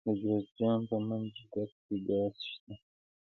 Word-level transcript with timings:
د 0.07 0.07
جوزجان 0.21 0.79
په 0.89 0.95
منګجیک 1.07 1.71
کې 1.85 1.95
ګاز 2.07 2.35
شته. 2.49 2.73